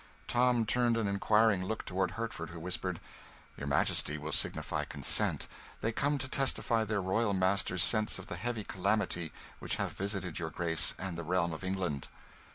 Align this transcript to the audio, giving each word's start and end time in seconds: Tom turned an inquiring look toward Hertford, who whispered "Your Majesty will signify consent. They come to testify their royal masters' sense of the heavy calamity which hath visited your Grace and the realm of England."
Tom 0.25 0.65
turned 0.65 0.97
an 0.97 1.07
inquiring 1.07 1.63
look 1.63 1.85
toward 1.85 2.09
Hertford, 2.17 2.49
who 2.49 2.59
whispered 2.59 2.99
"Your 3.55 3.67
Majesty 3.67 4.17
will 4.17 4.31
signify 4.31 4.83
consent. 4.83 5.47
They 5.81 5.91
come 5.91 6.17
to 6.17 6.27
testify 6.27 6.85
their 6.85 7.03
royal 7.03 7.35
masters' 7.35 7.83
sense 7.83 8.17
of 8.17 8.25
the 8.25 8.35
heavy 8.35 8.63
calamity 8.63 9.31
which 9.59 9.75
hath 9.75 9.91
visited 9.93 10.39
your 10.39 10.49
Grace 10.49 10.95
and 10.97 11.19
the 11.19 11.23
realm 11.23 11.53
of 11.53 11.63
England." 11.63 12.07